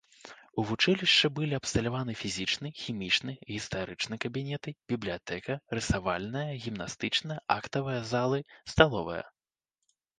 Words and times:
У 0.61 0.63
вучылішчы 0.69 1.29
былі 1.39 1.57
абсталяваны 1.61 2.15
фізічны, 2.21 2.71
хімічны, 2.85 3.31
гістарычны 3.51 4.15
кабінеты, 4.25 4.75
бібліятэка, 4.95 5.61
рысавальная, 5.79 6.47
гімнастычная, 6.67 7.39
актавая 7.61 8.01
залы, 8.17 8.39
сталовая. 8.75 9.23